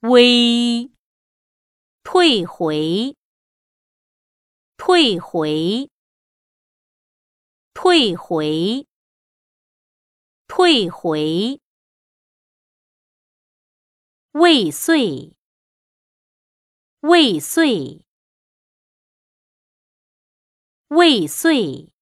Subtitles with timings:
[0.00, 0.90] 微，
[2.02, 3.16] 退回
[4.76, 5.90] 退回
[7.74, 8.86] 退回
[10.46, 11.60] 退回，
[14.32, 15.36] 未遂
[17.00, 18.04] 未遂。
[20.90, 21.92] 未遂，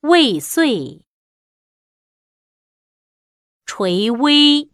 [0.00, 1.06] 未遂，
[3.64, 4.70] 垂危，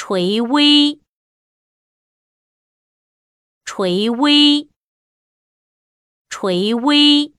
[0.00, 1.00] 垂危，
[3.64, 4.68] 垂危，
[6.30, 7.34] 垂危，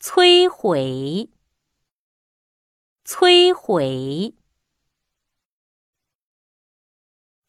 [0.00, 1.28] 摧毁，
[3.04, 4.34] 摧毁，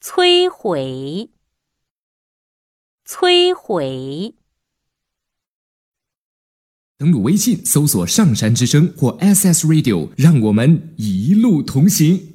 [0.01, 1.31] 摧毁。
[3.05, 4.35] 摧毁。
[6.97, 12.28] 登录微信，搜索“上山之声”或 “SS Radio”，让我们一路同行。